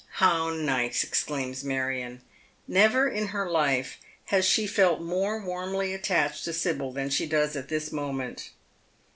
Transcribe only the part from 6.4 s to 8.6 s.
to Sibyl than she does at this moment.